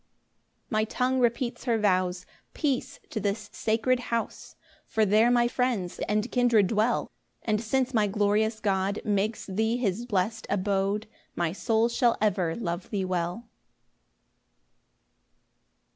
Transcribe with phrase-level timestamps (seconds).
[0.63, 4.55] 5 My tongue repeats her vows "Peace to this sacred house!"
[4.87, 7.11] For there my friends and kindred dwell;
[7.43, 12.89] And since my glorious God Makes thee his blest abode, My soul shall ever love
[12.89, 13.47] thee well.